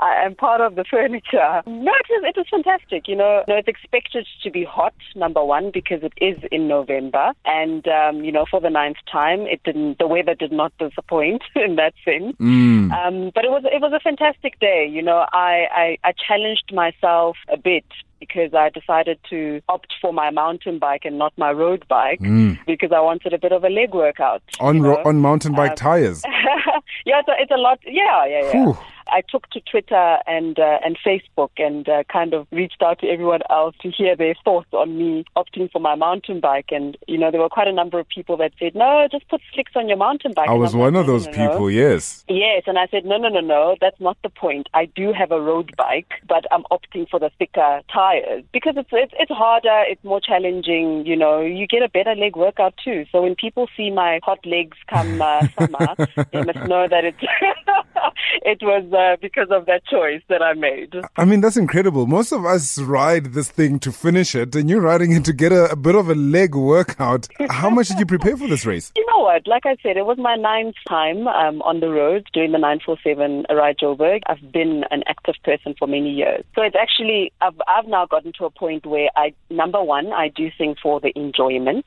I 0.00 0.24
am 0.24 0.34
part 0.34 0.60
of 0.60 0.74
the 0.74 0.84
furniture. 0.90 1.62
No, 1.66 1.92
it 2.02 2.06
was, 2.10 2.22
it 2.30 2.36
was 2.36 2.46
fantastic. 2.50 3.06
You 3.06 3.16
know, 3.16 3.44
no, 3.46 3.56
it's 3.56 3.68
expected 3.68 4.26
to 4.42 4.50
be 4.50 4.64
hot, 4.64 4.94
number 5.14 5.44
one, 5.44 5.70
because 5.72 6.02
it 6.02 6.14
is 6.20 6.38
in 6.50 6.66
November. 6.68 7.32
And, 7.44 7.86
um, 7.88 8.24
you 8.24 8.32
know, 8.32 8.46
for 8.50 8.60
the 8.60 8.70
ninth 8.70 8.96
time, 9.10 9.40
it 9.42 9.62
didn't, 9.64 9.98
the 9.98 10.06
weather 10.06 10.34
did 10.34 10.52
not 10.52 10.72
disappoint 10.78 11.42
in 11.54 11.76
that 11.76 11.94
sense. 12.04 12.34
Um, 12.40 13.30
but 13.34 13.44
it 13.44 13.50
was, 13.50 13.62
it 13.64 13.80
was 13.80 13.92
a 13.94 14.00
fantastic 14.00 14.58
day. 14.60 14.88
You 14.90 15.02
know, 15.02 15.26
I, 15.32 15.66
I, 15.70 15.98
I 16.08 16.12
challenged 16.26 16.72
myself 16.72 17.36
a 17.52 17.56
bit 17.56 17.84
because 18.20 18.54
I 18.54 18.70
decided 18.70 19.18
to 19.30 19.60
opt 19.68 19.92
for 20.00 20.12
my 20.12 20.30
mountain 20.30 20.78
bike 20.78 21.02
and 21.04 21.18
not 21.18 21.32
my 21.36 21.50
road 21.50 21.84
bike 21.88 22.20
because 22.66 22.92
I 22.92 23.00
wanted 23.00 23.32
a 23.32 23.38
bit 23.38 23.52
of 23.52 23.64
a 23.64 23.68
leg 23.68 23.94
workout. 23.94 24.42
On, 24.60 24.80
ro- 24.80 25.02
on 25.04 25.20
mountain 25.20 25.52
bike 25.52 25.72
Um, 25.72 25.76
tires. 25.76 26.22
yeah, 27.06 27.20
it's 27.20 27.28
a, 27.28 27.32
it's 27.38 27.50
a 27.50 27.56
lot. 27.58 27.78
Yeah, 27.86 28.26
yeah, 28.26 28.42
yeah. 28.44 28.50
Phew. 28.52 28.78
I 29.14 29.22
took 29.30 29.48
to 29.50 29.60
Twitter 29.60 30.18
and 30.26 30.58
uh, 30.58 30.78
and 30.84 30.98
Facebook 31.06 31.50
and 31.58 31.88
uh, 31.88 32.02
kind 32.12 32.34
of 32.34 32.46
reached 32.50 32.82
out 32.82 32.98
to 33.00 33.06
everyone 33.08 33.42
else 33.48 33.76
to 33.82 33.90
hear 33.90 34.16
their 34.16 34.34
thoughts 34.44 34.72
on 34.72 34.98
me 34.98 35.24
opting 35.36 35.70
for 35.70 35.80
my 35.80 35.94
mountain 35.94 36.40
bike. 36.40 36.70
And 36.70 36.96
you 37.06 37.18
know, 37.18 37.30
there 37.30 37.40
were 37.40 37.48
quite 37.58 37.68
a 37.68 37.72
number 37.72 37.98
of 38.00 38.08
people 38.08 38.36
that 38.38 38.52
said, 38.58 38.74
"No, 38.74 39.06
just 39.10 39.28
put 39.28 39.40
slicks 39.52 39.72
on 39.76 39.88
your 39.88 39.98
mountain 39.98 40.32
bike." 40.34 40.48
I 40.48 40.52
And 40.52 40.60
was 40.60 40.74
I'm 40.74 40.80
one 40.80 40.94
like, 40.94 41.02
of 41.02 41.06
those 41.06 41.26
no, 41.26 41.32
no, 41.32 41.38
no." 41.44 41.50
people, 41.50 41.70
yes. 41.70 42.24
Yes, 42.28 42.64
and 42.66 42.78
I 42.78 42.86
said, 42.90 43.04
no, 43.04 43.16
no, 43.16 43.28
no, 43.28 43.40
no, 43.40 43.76
that's 43.80 44.00
not 44.00 44.16
the 44.22 44.28
point. 44.28 44.68
I 44.74 44.86
do 44.86 45.12
have 45.12 45.30
a 45.30 45.40
road 45.40 45.72
bike, 45.76 46.12
but 46.26 46.44
I'm 46.50 46.64
opting 46.70 47.08
for 47.08 47.20
the 47.20 47.30
thicker 47.38 47.80
tires 47.92 48.44
because 48.52 48.74
it's 48.76 48.88
it's, 48.92 49.12
it's 49.18 49.30
harder, 49.30 49.82
it's 49.90 50.02
more 50.04 50.20
challenging. 50.20 51.06
You 51.06 51.16
know, 51.16 51.40
you 51.40 51.66
get 51.66 51.82
a 51.82 51.88
better 51.88 52.14
leg 52.14 52.34
workout 52.36 52.74
too. 52.84 53.04
So 53.12 53.22
when 53.22 53.34
people 53.44 53.68
see 53.76 53.90
my 53.90 54.20
hot 54.22 54.44
legs 54.46 54.76
come 54.88 55.20
uh, 55.20 55.46
summer, 55.58 55.94
they 56.32 56.42
must 56.50 56.62
know 56.72 56.88
that 56.88 57.04
it 57.04 57.16
it 58.42 58.60
was 58.62 58.84
uh, 58.92 59.03
because 59.20 59.48
of 59.50 59.66
that 59.66 59.84
choice 59.86 60.22
that 60.28 60.42
I 60.42 60.54
made. 60.54 60.94
I 61.16 61.24
mean, 61.24 61.40
that's 61.40 61.56
incredible. 61.56 62.06
Most 62.06 62.32
of 62.32 62.44
us 62.44 62.78
ride 62.78 63.32
this 63.32 63.50
thing 63.50 63.78
to 63.80 63.92
finish 63.92 64.34
it, 64.34 64.54
and 64.54 64.68
you're 64.68 64.80
riding 64.80 65.12
it 65.12 65.24
to 65.26 65.32
get 65.32 65.52
a, 65.52 65.70
a 65.72 65.76
bit 65.76 65.94
of 65.94 66.08
a 66.08 66.14
leg 66.14 66.54
workout. 66.54 67.28
How 67.50 67.70
much 67.70 67.88
did 67.88 67.98
you 67.98 68.06
prepare 68.06 68.36
for 68.36 68.48
this 68.48 68.66
race? 68.66 68.92
You 69.04 69.10
know 69.18 69.24
what? 69.24 69.46
Like 69.46 69.66
I 69.66 69.76
said, 69.82 69.96
it 69.96 70.06
was 70.06 70.18
my 70.18 70.34
ninth 70.34 70.76
time 70.88 71.28
um, 71.28 71.62
on 71.62 71.80
the 71.80 71.88
road 71.88 72.26
doing 72.32 72.52
the 72.52 72.58
947 72.58 73.46
Ride 73.50 73.76
Joburg. 73.78 74.22
I've 74.26 74.50
been 74.50 74.84
an 74.90 75.04
active 75.06 75.34
person 75.44 75.74
for 75.78 75.86
many 75.86 76.10
years. 76.10 76.44
So 76.54 76.62
it's 76.62 76.74
actually, 76.74 77.32
I've, 77.40 77.54
I've 77.68 77.86
now 77.86 78.06
gotten 78.06 78.32
to 78.38 78.46
a 78.46 78.50
point 78.50 78.86
where 78.86 79.10
I, 79.14 79.34
number 79.50 79.82
one, 79.82 80.12
I 80.12 80.28
do 80.28 80.50
things 80.56 80.78
for 80.82 81.00
the 81.00 81.12
enjoyment. 81.16 81.84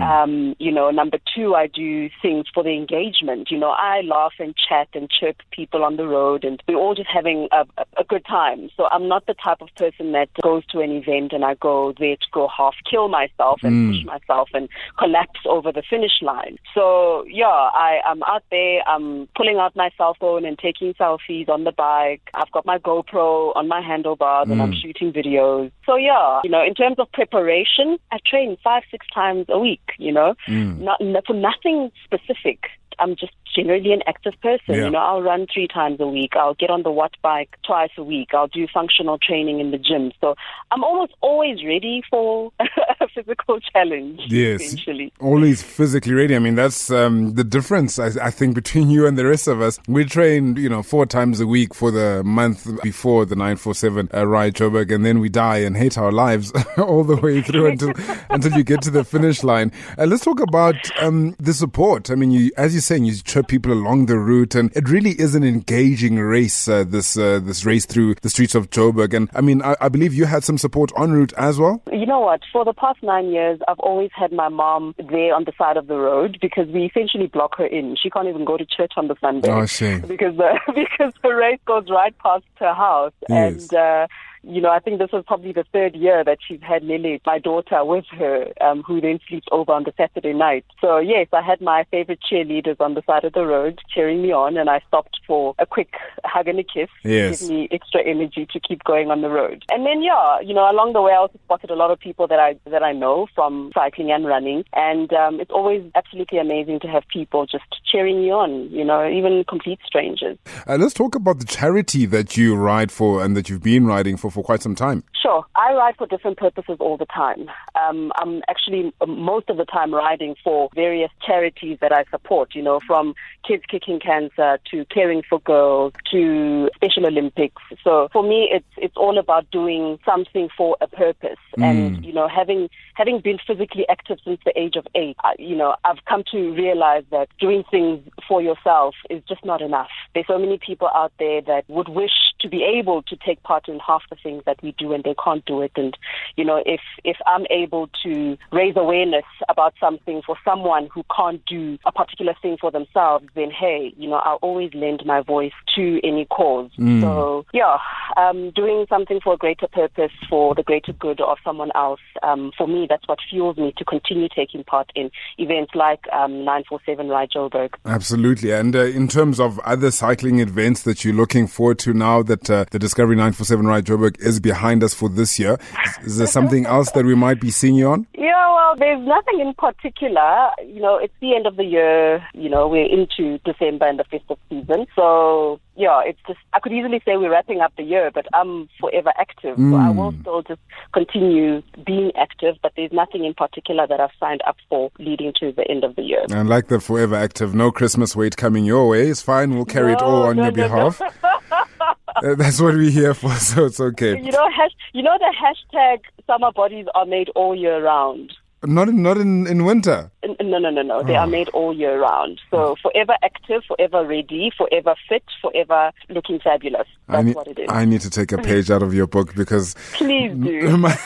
Um, 0.00 0.54
you 0.58 0.72
know, 0.72 0.90
number 0.90 1.18
two, 1.34 1.54
I 1.54 1.66
do 1.66 2.08
things 2.22 2.46
for 2.54 2.62
the 2.62 2.70
engagement. 2.70 3.50
You 3.50 3.58
know, 3.58 3.70
I 3.70 4.00
laugh 4.02 4.34
and 4.38 4.54
chat 4.56 4.88
and 4.94 5.10
chirp 5.10 5.36
people 5.50 5.84
on 5.84 5.96
the 5.96 6.06
road 6.06 6.33
and 6.42 6.62
we're 6.66 6.76
all 6.76 6.94
just 6.94 7.08
having 7.12 7.48
a, 7.52 7.64
a, 7.96 8.04
good 8.04 8.24
time. 8.24 8.68
So 8.76 8.88
I'm 8.90 9.08
not 9.08 9.26
the 9.26 9.34
type 9.34 9.58
of 9.60 9.68
person 9.76 10.12
that 10.12 10.28
goes 10.42 10.64
to 10.66 10.80
an 10.80 10.90
event 10.90 11.32
and 11.32 11.44
I 11.44 11.54
go 11.54 11.94
there 11.98 12.16
to 12.16 12.26
go 12.32 12.48
half 12.48 12.74
kill 12.90 13.08
myself 13.08 13.60
and 13.62 13.92
push 13.92 14.02
mm. 14.02 14.06
myself 14.06 14.48
and 14.54 14.68
collapse 14.98 15.40
over 15.46 15.70
the 15.70 15.82
finish 15.88 16.22
line. 16.22 16.58
So 16.74 17.24
yeah, 17.28 17.46
I, 17.46 18.00
I'm 18.06 18.22
out 18.24 18.44
there, 18.50 18.82
I'm 18.88 19.28
pulling 19.36 19.58
out 19.58 19.76
my 19.76 19.90
cell 19.96 20.16
phone 20.18 20.44
and 20.44 20.58
taking 20.58 20.94
selfies 20.94 21.48
on 21.48 21.64
the 21.64 21.72
bike. 21.72 22.22
I've 22.34 22.50
got 22.50 22.66
my 22.66 22.78
GoPro 22.78 23.54
on 23.56 23.68
my 23.68 23.80
handlebars 23.80 24.48
and 24.48 24.60
I'm 24.60 24.72
mm. 24.72 24.82
shooting 24.82 25.12
videos. 25.12 25.70
So 25.86 25.96
yeah, 25.96 26.40
you 26.44 26.50
know, 26.50 26.64
in 26.64 26.74
terms 26.74 26.98
of 26.98 27.10
preparation, 27.12 27.98
I 28.10 28.18
train 28.26 28.56
five, 28.64 28.82
six 28.90 29.06
times 29.14 29.46
a 29.48 29.58
week, 29.58 29.82
you 29.98 30.12
know, 30.12 30.34
mm. 30.48 30.78
not, 30.78 31.00
for 31.26 31.34
nothing 31.34 31.90
specific. 32.04 32.64
I'm 32.98 33.16
just 33.16 33.32
generally 33.54 33.92
an 33.92 34.02
active 34.06 34.34
person. 34.42 34.74
Yeah. 34.74 34.84
You 34.84 34.90
know, 34.90 34.98
I'll 34.98 35.22
run 35.22 35.46
three 35.52 35.68
times 35.68 36.00
a 36.00 36.06
week. 36.06 36.32
I'll 36.36 36.54
get 36.54 36.70
on 36.70 36.82
the 36.82 36.90
watt 36.90 37.12
bike 37.22 37.56
twice 37.64 37.90
a 37.96 38.02
week. 38.02 38.28
I'll 38.34 38.48
do 38.48 38.66
functional 38.72 39.18
training 39.18 39.60
in 39.60 39.70
the 39.70 39.78
gym. 39.78 40.12
So 40.20 40.34
I'm 40.70 40.82
almost 40.82 41.14
always 41.20 41.64
ready 41.64 42.02
for 42.10 42.52
a 42.60 43.08
physical 43.14 43.60
challenge. 43.60 44.20
Yes. 44.28 44.60
Essentially. 44.60 45.12
Always 45.20 45.62
physically 45.62 46.14
ready. 46.14 46.34
I 46.34 46.38
mean, 46.38 46.54
that's 46.54 46.90
um, 46.90 47.34
the 47.34 47.44
difference, 47.44 47.98
I, 47.98 48.10
I 48.22 48.30
think, 48.30 48.54
between 48.54 48.90
you 48.94 49.06
and 49.06 49.16
the 49.16 49.26
rest 49.26 49.48
of 49.48 49.60
us. 49.60 49.78
We 49.88 50.04
train, 50.04 50.56
you 50.56 50.68
know, 50.68 50.82
four 50.82 51.06
times 51.06 51.40
a 51.40 51.46
week 51.46 51.74
for 51.74 51.90
the 51.90 52.22
month 52.24 52.82
before 52.82 53.24
the 53.24 53.36
947 53.36 54.10
uh, 54.12 54.26
ride 54.26 54.54
Joburg, 54.54 54.92
and 54.94 55.04
then 55.04 55.20
we 55.20 55.28
die 55.28 55.58
and 55.58 55.76
hate 55.76 55.98
our 55.98 56.12
lives 56.12 56.52
all 56.78 57.04
the 57.04 57.16
way 57.16 57.42
through 57.42 57.66
until 57.66 57.92
until 58.30 58.52
you 58.52 58.64
get 58.64 58.82
to 58.82 58.90
the 58.90 59.04
finish 59.04 59.42
line. 59.42 59.72
Uh, 59.98 60.04
let's 60.04 60.24
talk 60.24 60.40
about 60.40 60.74
um, 61.00 61.34
the 61.38 61.54
support. 61.54 62.10
I 62.10 62.14
mean, 62.14 62.30
you, 62.30 62.50
as 62.56 62.74
you're 62.74 62.80
saying, 62.80 63.04
you 63.04 63.16
trip 63.16 63.43
people 63.44 63.72
along 63.72 64.06
the 64.06 64.18
route, 64.18 64.54
and 64.54 64.74
it 64.76 64.88
really 64.88 65.10
is 65.12 65.34
an 65.34 65.44
engaging 65.44 66.16
race. 66.16 66.68
Uh, 66.68 66.84
this 66.84 67.16
uh, 67.16 67.40
this 67.42 67.64
race 67.64 67.86
through 67.86 68.16
the 68.22 68.28
streets 68.30 68.54
of 68.54 68.70
Joburg, 68.70 69.14
and 69.14 69.28
I 69.34 69.40
mean, 69.40 69.62
I, 69.62 69.76
I 69.80 69.88
believe 69.88 70.14
you 70.14 70.24
had 70.24 70.44
some 70.44 70.58
support 70.58 70.90
en 70.98 71.12
route 71.12 71.32
as 71.34 71.58
well. 71.58 71.82
You 71.92 72.06
know 72.06 72.20
what? 72.20 72.40
For 72.52 72.64
the 72.64 72.72
past 72.72 73.02
nine 73.02 73.30
years, 73.30 73.60
I've 73.68 73.78
always 73.80 74.10
had 74.14 74.32
my 74.32 74.48
mom 74.48 74.94
there 74.98 75.34
on 75.34 75.44
the 75.44 75.52
side 75.58 75.76
of 75.76 75.86
the 75.86 75.96
road 75.96 76.38
because 76.40 76.68
we 76.68 76.86
essentially 76.86 77.26
block 77.26 77.56
her 77.58 77.66
in. 77.66 77.96
She 78.02 78.10
can't 78.10 78.28
even 78.28 78.44
go 78.44 78.56
to 78.56 78.64
church 78.66 78.92
on 78.96 79.08
the 79.08 79.16
Sunday. 79.20 79.50
Oh, 79.50 79.66
shame. 79.66 80.00
Because 80.08 80.36
the 80.36 80.58
because 80.74 81.12
the 81.22 81.34
race 81.34 81.60
goes 81.66 81.86
right 81.90 82.16
past 82.18 82.44
her 82.56 82.74
house, 82.74 83.12
Yes. 83.28 83.52
and 83.70 83.74
uh, 83.74 84.06
you 84.46 84.60
know 84.60 84.70
I 84.70 84.78
think 84.78 84.98
this 84.98 85.12
was 85.12 85.24
probably 85.26 85.52
the 85.52 85.64
third 85.72 85.94
year 85.94 86.24
that 86.24 86.38
she's 86.46 86.60
had 86.62 86.84
Lily, 86.84 87.20
my 87.26 87.38
daughter, 87.38 87.84
with 87.84 88.04
her, 88.12 88.52
um, 88.60 88.82
who 88.82 89.00
then 89.00 89.18
sleeps 89.28 89.46
over 89.52 89.72
on 89.72 89.84
the 89.84 89.92
Saturday 89.96 90.32
night. 90.32 90.64
So 90.80 90.98
yes, 90.98 91.28
I 91.32 91.42
had 91.42 91.60
my 91.60 91.84
favorite 91.90 92.20
cheerleaders 92.30 92.80
on 92.80 92.94
the 92.94 93.02
side 93.06 93.24
of 93.24 93.32
the 93.32 93.46
road 93.46 93.80
cheering 93.92 94.22
me 94.22 94.32
on, 94.32 94.56
and 94.56 94.68
I 94.68 94.80
stopped 94.88 95.20
for 95.26 95.54
a 95.58 95.66
quick 95.66 95.94
hug 96.24 96.48
and 96.48 96.58
a 96.58 96.64
kiss 96.64 96.88
Yes. 97.02 97.40
to 97.40 97.46
give 97.46 97.54
me 97.54 97.68
extra 97.70 98.02
energy 98.02 98.46
to 98.52 98.60
keep 98.60 98.84
going 98.84 99.10
on 99.10 99.22
the 99.22 99.28
road. 99.28 99.64
And 99.70 99.86
then 99.86 100.02
yeah, 100.02 100.40
you 100.40 100.54
know, 100.54 100.70
along 100.70 100.92
the 100.92 101.02
way 101.02 101.12
I 101.12 101.16
also 101.16 101.38
spotted 101.44 101.70
a 101.70 101.74
lot 101.76 101.90
of 101.90 101.98
people 101.98 102.26
that 102.28 102.38
I 102.38 102.56
that 102.70 102.82
I 102.82 102.92
know 102.92 103.26
from 103.34 103.70
cycling 103.74 104.10
and 104.10 104.26
running, 104.26 104.64
and 104.74 105.12
um, 105.12 105.40
it's 105.40 105.50
always 105.50 105.82
absolutely 105.94 106.38
amazing 106.38 106.80
to 106.80 106.88
have 106.88 107.04
people 107.08 107.46
just 107.46 107.64
cheering 107.90 108.22
you 108.22 108.32
on. 108.32 108.70
You 108.70 108.84
know, 108.84 109.08
even 109.08 109.44
complete 109.48 109.78
strangers. 109.86 110.38
Uh, 110.66 110.76
let's 110.76 110.94
talk 110.94 111.14
about 111.14 111.38
the 111.38 111.46
charity 111.46 112.06
that 112.06 112.36
you 112.36 112.54
ride 112.56 112.90
for 112.92 113.22
and 113.22 113.36
that 113.36 113.48
you've 113.48 113.62
been 113.62 113.86
riding 113.86 114.16
for 114.16 114.30
for 114.34 114.42
quite 114.42 114.62
some 114.62 114.74
time. 114.74 115.02
Sure, 115.20 115.44
I 115.54 115.72
ride 115.72 115.96
for 115.96 116.06
different 116.06 116.36
purposes 116.36 116.76
all 116.80 116.96
the 116.96 117.06
time. 117.06 117.50
Um, 117.80 118.12
I'm 118.16 118.42
actually 118.48 118.92
uh, 119.00 119.06
most 119.06 119.48
of 119.48 119.56
the 119.56 119.64
time 119.64 119.94
riding 119.94 120.34
for 120.44 120.68
various 120.74 121.10
charities 121.24 121.78
that 121.80 121.92
I 121.92 122.04
support. 122.10 122.54
You 122.54 122.62
know, 122.62 122.80
from 122.86 123.14
Kids 123.46 123.62
Kicking 123.70 124.00
Cancer 124.00 124.58
to 124.70 124.84
Caring 124.86 125.22
for 125.28 125.40
Girls 125.40 125.92
to 126.10 126.68
Special 126.74 127.06
Olympics. 127.06 127.62
So 127.82 128.08
for 128.12 128.22
me, 128.22 128.50
it's 128.52 128.66
it's 128.76 128.96
all 128.96 129.18
about 129.18 129.50
doing 129.50 129.98
something 130.04 130.48
for 130.56 130.76
a 130.80 130.86
purpose. 130.86 131.38
And 131.56 132.04
you 132.04 132.12
know, 132.12 132.28
having 132.28 132.68
having 132.94 133.20
been 133.20 133.38
physically 133.46 133.86
active 133.88 134.18
since 134.24 134.40
the 134.44 134.58
age 134.58 134.76
of 134.76 134.86
eight, 134.94 135.16
I, 135.22 135.34
you 135.38 135.56
know, 135.56 135.76
I've 135.84 136.04
come 136.06 136.24
to 136.32 136.52
realize 136.52 137.04
that 137.10 137.28
doing 137.38 137.64
things 137.70 138.06
for 138.28 138.42
yourself 138.42 138.94
is 139.10 139.22
just 139.28 139.44
not 139.44 139.62
enough. 139.62 139.88
There's 140.14 140.26
so 140.26 140.38
many 140.38 140.58
people 140.58 140.88
out 140.94 141.12
there 141.18 141.40
that 141.42 141.64
would 141.68 141.88
wish 141.88 142.12
to 142.40 142.48
be 142.48 142.62
able 142.62 143.02
to 143.02 143.16
take 143.16 143.42
part 143.42 143.68
in 143.68 143.78
half 143.78 144.02
the 144.10 144.16
things 144.24 144.42
that 144.46 144.60
we 144.62 144.74
do 144.76 144.92
and 144.92 145.04
they 145.04 145.14
can't 145.22 145.44
do 145.44 145.62
it. 145.62 145.70
And, 145.76 145.96
you 146.36 146.44
know, 146.44 146.60
if, 146.66 146.80
if 147.04 147.18
I'm 147.26 147.46
able 147.50 147.88
to 148.02 148.36
raise 148.50 148.74
awareness 148.76 149.24
about 149.48 149.74
something 149.78 150.22
for 150.26 150.36
someone 150.44 150.88
who 150.92 151.04
can't 151.14 151.44
do 151.46 151.78
a 151.86 151.92
particular 151.92 152.34
thing 152.42 152.56
for 152.60 152.72
themselves, 152.72 153.26
then 153.36 153.52
hey, 153.52 153.94
you 153.96 154.08
know, 154.08 154.16
I'll 154.16 154.40
always 154.42 154.74
lend 154.74 155.04
my 155.06 155.20
voice 155.20 155.52
to 155.76 156.00
any 156.02 156.24
cause. 156.24 156.70
So, 157.00 157.46
yeah, 157.52 157.78
um, 158.16 158.50
doing 158.50 158.86
something 158.88 159.20
for 159.22 159.34
a 159.34 159.36
greater 159.36 159.68
purpose, 159.68 160.12
for 160.28 160.54
the 160.54 160.62
greater 160.62 160.92
good 160.92 161.20
of 161.20 161.38
someone 161.44 161.70
else, 161.74 162.00
um, 162.22 162.52
for 162.56 162.66
me, 162.66 162.86
that's 162.88 163.06
what 163.06 163.18
fuels 163.28 163.56
me 163.56 163.72
to 163.76 163.84
continue 163.84 164.28
taking 164.34 164.64
part 164.64 164.90
in 164.94 165.10
events 165.38 165.72
like 165.74 166.00
um, 166.12 166.44
947 166.44 167.08
Ride 167.08 167.30
Joburg. 167.30 167.74
Absolutely. 167.84 168.50
And 168.52 168.74
uh, 168.74 168.84
in 168.84 169.08
terms 169.08 169.38
of 169.38 169.58
other 169.60 169.90
cycling 169.90 170.38
events 170.40 170.82
that 170.82 171.04
you're 171.04 171.14
looking 171.14 171.46
forward 171.46 171.78
to 171.80 171.92
now 171.92 172.22
that 172.22 172.48
uh, 172.50 172.64
the 172.70 172.78
Discovery 172.78 173.16
947 173.16 173.66
Ride 173.66 173.84
Joburg 173.84 174.13
is 174.18 174.40
behind 174.40 174.82
us 174.82 174.94
for 174.94 175.08
this 175.08 175.38
year, 175.38 175.58
is, 176.04 176.18
there 176.18 176.26
something 176.26 176.66
else 176.66 176.90
that 176.92 177.04
we 177.04 177.14
might 177.14 177.40
be 177.40 177.50
seeing 177.50 177.74
you 177.74 177.88
on? 177.88 178.06
Yeah, 178.14 178.48
well, 178.52 178.74
there's 178.76 179.06
nothing 179.06 179.40
in 179.40 179.54
particular. 179.54 180.50
You 180.66 180.80
know, 180.80 180.96
it's 180.96 181.14
the 181.20 181.34
end 181.34 181.46
of 181.46 181.56
the 181.56 181.64
year. 181.64 182.24
You 182.34 182.48
know, 182.48 182.68
we're 182.68 182.86
into 182.86 183.38
December 183.44 183.86
and 183.86 183.98
the 183.98 184.04
festive 184.04 184.38
season. 184.48 184.86
So, 184.96 185.60
yeah, 185.76 186.02
it's 186.04 186.18
just, 186.26 186.38
I 186.52 186.60
could 186.60 186.72
easily 186.72 187.00
say 187.04 187.16
we're 187.16 187.30
wrapping 187.30 187.60
up 187.60 187.72
the 187.76 187.82
year, 187.82 188.10
but 188.12 188.26
I'm 188.34 188.68
forever 188.80 189.12
active. 189.18 189.56
So 189.56 189.74
I 189.76 189.90
will 189.90 190.12
hmm. 190.12 190.20
still 190.20 190.42
just 190.42 190.60
continue 190.92 191.62
being 191.84 192.12
active, 192.16 192.56
but 192.62 192.72
there's 192.76 192.92
nothing 192.92 193.24
in 193.24 193.34
particular 193.34 193.86
that 193.86 194.00
I've 194.00 194.10
signed 194.18 194.42
up 194.46 194.56
for 194.68 194.90
leading 194.98 195.32
to 195.40 195.52
the 195.52 195.68
end 195.68 195.84
of 195.84 195.96
the 195.96 196.02
year. 196.02 196.24
And 196.30 196.48
like 196.48 196.68
the 196.68 196.80
Forever 196.80 197.16
Active, 197.16 197.54
no 197.54 197.70
Christmas 197.70 198.14
weight 198.14 198.36
coming 198.36 198.64
your 198.64 198.88
way. 198.88 199.08
It's 199.08 199.22
fine. 199.22 199.54
We'll 199.54 199.64
carry 199.64 199.92
it 199.92 200.02
all 200.02 200.24
on 200.24 200.36
no, 200.36 200.44
your 200.44 200.52
no, 200.52 200.66
no. 200.66 200.90
behalf. 200.90 201.00
That's 202.36 202.60
what 202.60 202.74
we're 202.74 202.90
here 202.90 203.14
for, 203.14 203.30
so 203.34 203.66
it's 203.66 203.80
okay. 203.80 204.16
You 204.20 204.30
know, 204.30 204.48
you 204.92 205.02
know 205.02 205.16
the 205.18 205.34
hashtag 205.34 206.00
summer 206.26 206.52
bodies 206.52 206.86
are 206.94 207.06
made 207.06 207.28
all 207.30 207.54
year 207.54 207.82
round. 207.82 208.32
Not 208.66 208.88
in, 208.88 209.02
not 209.02 209.18
in, 209.18 209.46
in 209.46 209.64
winter. 209.64 210.10
No, 210.40 210.58
no, 210.58 210.70
no, 210.70 210.82
no. 210.82 211.02
They 211.02 211.16
oh. 211.16 211.20
are 211.20 211.26
made 211.26 211.48
all 211.50 211.74
year 211.74 212.00
round. 212.00 212.40
So 212.50 212.58
oh. 212.58 212.76
forever 212.80 213.14
active, 213.22 213.62
forever 213.66 214.06
ready, 214.06 214.50
forever 214.56 214.94
fit, 215.08 215.24
forever 215.40 215.92
looking 216.08 216.40
fabulous. 216.40 216.86
That's 217.08 217.18
I 217.18 217.22
need, 217.22 217.36
what 217.36 217.48
it 217.48 217.58
is. 217.58 217.66
I 217.68 217.84
need 217.84 218.00
to 218.00 218.10
take 218.10 218.32
a 218.32 218.38
page 218.38 218.70
out 218.70 218.82
of 218.82 218.94
your 218.94 219.06
book 219.06 219.34
because 219.34 219.74
please 219.92 220.32
do. 220.34 220.76
My, 220.84 220.96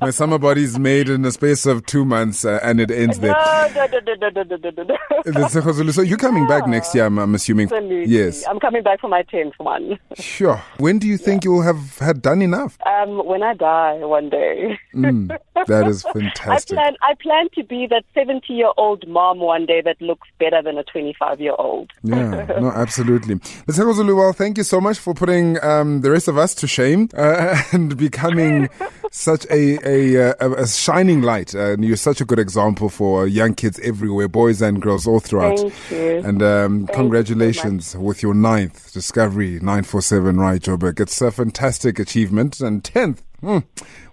my, 0.00 0.10
summer 0.10 0.38
body 0.38 0.64
is 0.64 0.78
made 0.78 1.08
in 1.08 1.22
the 1.22 1.30
space 1.30 1.66
of 1.66 1.84
two 1.86 2.04
months 2.04 2.44
uh, 2.44 2.58
and 2.62 2.80
it 2.80 2.90
ends 2.90 3.18
there. 3.20 3.32
No, 3.32 3.68
no, 3.74 3.86
no, 3.86 4.14
no, 4.14 4.42
no, 4.42 4.56
no, 4.56 4.70
no, 4.70 4.82
no. 4.84 5.48
so 5.92 6.02
you're 6.02 6.18
coming 6.18 6.42
yeah. 6.42 6.48
back 6.48 6.66
next 6.66 6.94
year, 6.94 7.06
I'm, 7.06 7.18
I'm 7.18 7.34
assuming. 7.34 7.64
Absolutely. 7.66 8.06
Yes, 8.06 8.44
I'm 8.46 8.58
coming 8.58 8.82
back 8.82 9.00
for 9.00 9.08
my 9.08 9.22
tenth 9.22 9.54
one. 9.58 9.98
Sure. 10.14 10.62
When 10.78 10.98
do 10.98 11.06
you 11.06 11.16
think 11.16 11.44
yeah. 11.44 11.50
you'll 11.50 11.62
have 11.62 11.98
had 11.98 12.22
done 12.22 12.42
enough? 12.42 12.78
Um, 12.86 13.24
when 13.26 13.42
I 13.42 13.54
die 13.54 13.98
one 13.98 14.30
day. 14.30 14.78
Mm, 14.94 15.38
that 15.66 15.86
is 15.86 16.02
fantastic 16.02 16.67
fantastic. 16.68 16.76
plan, 16.76 16.96
I 17.02 17.14
plan 17.22 17.48
to 17.54 17.64
be 17.64 17.86
that 17.88 18.04
70 18.14 18.52
year 18.52 18.70
old 18.76 19.06
mom 19.08 19.38
one 19.38 19.66
day 19.66 19.80
that 19.82 20.00
looks 20.00 20.28
better 20.38 20.62
than 20.62 20.78
a 20.78 20.84
25 20.84 21.40
year 21.40 21.54
old. 21.58 21.90
Yeah, 22.02 22.46
no, 22.60 22.70
absolutely. 22.74 23.40
Zulu, 23.70 24.16
well, 24.16 24.32
thank 24.32 24.58
you 24.58 24.64
so 24.64 24.80
much 24.80 24.98
for 24.98 25.14
putting 25.14 25.62
um, 25.64 26.00
the 26.02 26.10
rest 26.10 26.28
of 26.28 26.38
us 26.38 26.54
to 26.56 26.66
shame 26.66 27.08
uh, 27.16 27.60
and 27.72 27.96
becoming 27.96 28.68
such 29.10 29.46
a, 29.50 29.78
a, 29.86 30.34
a, 30.40 30.52
a 30.62 30.66
shining 30.66 31.22
light. 31.22 31.54
Uh, 31.54 31.72
and 31.72 31.84
you're 31.84 31.96
such 31.96 32.20
a 32.20 32.24
good 32.24 32.38
example 32.38 32.88
for 32.88 33.26
young 33.26 33.54
kids 33.54 33.78
everywhere, 33.80 34.28
boys 34.28 34.62
and 34.62 34.80
girls 34.82 35.06
all 35.06 35.20
throughout. 35.20 35.58
Thank 35.58 35.90
you. 35.90 36.22
And 36.24 36.42
um, 36.42 36.80
you 36.80 36.86
so 36.86 36.92
congratulations 36.94 37.96
with 37.96 38.22
your 38.22 38.34
ninth 38.34 38.92
Discovery 38.92 39.52
947 39.60 40.38
Ride 40.38 40.62
Joburg. 40.62 41.00
It's 41.00 41.20
a 41.20 41.30
fantastic 41.30 41.98
achievement. 41.98 42.60
And 42.60 42.82
10th, 42.82 43.22
hmm, 43.40 43.58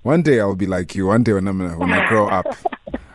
one 0.03 0.21
day 0.21 0.39
I'll 0.39 0.55
be 0.55 0.67
like 0.67 0.95
you. 0.95 1.07
One 1.07 1.23
day 1.23 1.33
when, 1.33 1.47
I'm, 1.47 1.59
when 1.79 1.91
I 1.91 2.07
grow 2.07 2.27
up, 2.27 2.45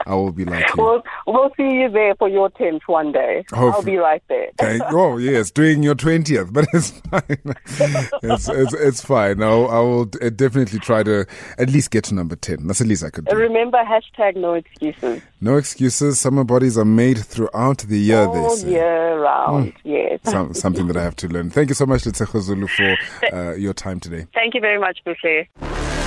I 0.06 0.14
will 0.14 0.32
be 0.32 0.44
like 0.44 0.66
you. 0.74 0.82
We'll, 0.82 1.02
we'll 1.26 1.52
see 1.56 1.70
you 1.70 1.88
there 1.88 2.16
for 2.16 2.28
your 2.28 2.50
10th 2.50 2.80
one 2.86 3.12
day. 3.12 3.44
I'll 3.52 3.82
be 3.82 3.96
right 3.96 4.22
there. 4.28 4.48
Okay. 4.60 4.80
Oh 4.90 5.18
yes, 5.18 5.50
doing 5.52 5.82
your 5.84 5.94
twentieth, 5.94 6.52
but 6.52 6.66
it's 6.72 6.90
fine. 6.90 7.22
it's, 8.22 8.48
it's 8.48 8.74
it's 8.74 9.04
fine. 9.04 9.40
I'll, 9.42 9.68
I 9.70 9.78
will 9.78 10.06
definitely 10.06 10.80
try 10.80 11.02
to 11.04 11.26
at 11.58 11.70
least 11.70 11.92
get 11.92 12.04
to 12.04 12.14
number 12.14 12.34
ten. 12.34 12.66
That's 12.66 12.80
the 12.80 12.86
least 12.86 13.04
I 13.04 13.10
could 13.10 13.26
do. 13.26 13.36
Remember, 13.36 13.78
hashtag 13.84 14.36
no 14.36 14.54
excuses. 14.54 15.22
No 15.40 15.56
excuses. 15.56 16.18
Summer 16.18 16.44
bodies 16.44 16.76
are 16.76 16.84
made 16.84 17.18
throughout 17.18 17.78
the 17.78 17.98
year. 17.98 18.26
All 18.26 18.58
year 18.58 19.20
round, 19.20 19.72
yes. 19.84 20.20
Some, 20.24 20.54
something 20.54 20.86
that 20.88 20.96
I 20.96 21.02
have 21.02 21.16
to 21.16 21.28
learn. 21.28 21.50
Thank 21.50 21.68
you 21.68 21.74
so 21.74 21.86
much, 21.86 22.02
Lesego 22.02 22.40
Zulu, 22.40 22.66
for 22.66 22.96
uh, 23.32 23.54
your 23.54 23.74
time 23.74 24.00
today. 24.00 24.26
Thank 24.34 24.54
you 24.54 24.60
very 24.60 24.78
much, 24.80 24.98
Buhle. 25.06 25.99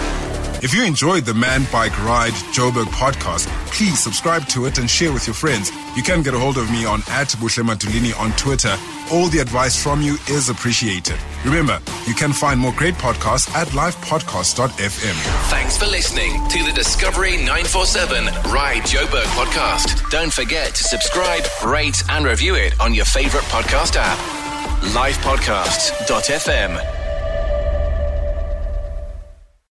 If 0.63 0.73
you 0.73 0.83
enjoyed 0.85 1.25
the 1.25 1.33
Man 1.33 1.67
Bike 1.73 1.91
Ride 2.05 2.31
Joburg 2.55 2.85
podcast, 2.85 3.47
please 3.73 3.99
subscribe 3.99 4.47
to 4.47 4.65
it 4.65 4.77
and 4.77 4.89
share 4.89 5.11
with 5.11 5.27
your 5.27 5.33
friends. 5.33 5.73
You 5.97 6.03
can 6.03 6.23
get 6.23 6.33
a 6.33 6.39
hold 6.39 6.57
of 6.57 6.71
me 6.71 6.85
on 6.85 7.01
at 7.09 7.27
Buhle 7.35 7.65
Madulini 7.65 8.17
on 8.17 8.31
Twitter. 8.37 8.73
All 9.11 9.27
the 9.27 9.39
advice 9.39 9.75
from 9.75 10.01
you 10.01 10.15
is 10.29 10.47
appreciated. 10.47 11.17
Remember, 11.43 11.81
you 12.07 12.13
can 12.13 12.31
find 12.31 12.57
more 12.57 12.71
great 12.77 12.93
podcasts 12.93 13.53
at 13.53 13.67
livepodcast.fm. 13.75 15.15
Thanks 15.49 15.77
for 15.77 15.87
listening 15.87 16.47
to 16.47 16.63
the 16.63 16.71
Discovery 16.71 17.35
947 17.35 18.27
Ride 18.49 18.83
Joburg 18.83 19.25
podcast. 19.35 20.09
Don't 20.11 20.31
forget 20.31 20.73
to 20.75 20.83
subscribe, 20.85 21.43
rate, 21.65 22.01
and 22.09 22.23
review 22.23 22.55
it 22.55 22.79
on 22.79 22.93
your 22.93 23.03
favorite 23.03 23.43
podcast 23.51 23.97
app. 23.97 24.17
Livepodcasts.fm. 24.95 27.02